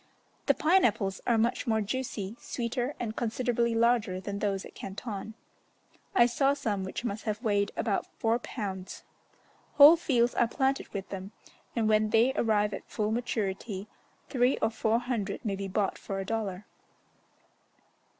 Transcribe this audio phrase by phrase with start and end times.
[0.47, 5.35] The pine apples are much more juicy, sweeter, and considerably larger than those at Canton;
[6.15, 9.03] I saw some which must have weighed about four pounds.
[9.73, 11.33] Whole fields are planted with them,
[11.75, 13.87] and when they arrive at full maturity,
[14.27, 16.65] three or four hundred may be bought for a dollar.